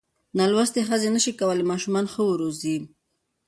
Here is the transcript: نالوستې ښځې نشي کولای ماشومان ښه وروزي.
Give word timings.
نالوستې 0.37 0.79
ښځې 0.87 1.09
نشي 1.15 1.31
کولای 1.39 1.69
ماشومان 1.71 2.05
ښه 2.13 2.21
وروزي. 2.25 2.77